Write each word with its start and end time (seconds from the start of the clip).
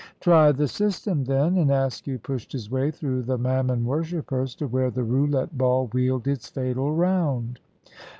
"Try 0.19 0.51
the 0.51 0.67
system, 0.67 1.25
then"; 1.25 1.55
and 1.59 1.69
Askew 1.69 2.17
pushed 2.17 2.53
his 2.53 2.71
way 2.71 2.89
through 2.89 3.21
the 3.21 3.37
Mammon 3.37 3.85
worshippers 3.85 4.55
to 4.55 4.65
where 4.67 4.89
the 4.89 5.03
roulette 5.03 5.55
ball 5.59 5.89
wheeled 5.93 6.27
its 6.27 6.49
fatal 6.49 6.91
round. 6.91 7.59